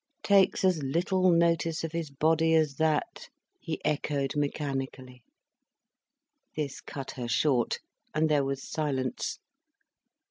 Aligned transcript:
"—takes 0.23 0.65
as 0.65 0.81
little 0.81 1.29
notice 1.29 1.83
of 1.83 1.91
his 1.91 2.09
body 2.09 2.55
as 2.55 2.77
that," 2.77 3.29
he 3.59 3.79
echoed 3.85 4.35
mechanically. 4.35 5.21
This 6.55 6.81
cut 6.81 7.11
her 7.11 7.27
short, 7.27 7.77
and 8.11 8.27
there 8.27 8.43
was 8.43 8.67
silence. 8.67 9.37